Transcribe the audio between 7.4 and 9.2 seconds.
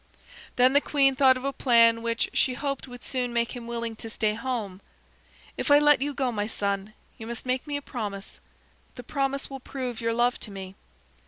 make me a promise. The